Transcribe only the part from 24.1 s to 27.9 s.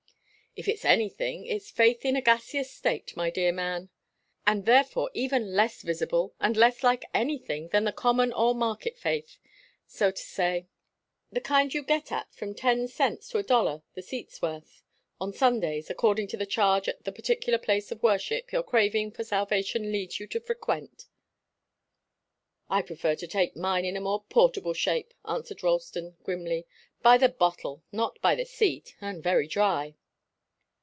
portable shape," answered Ralston, grimly. "By the bottle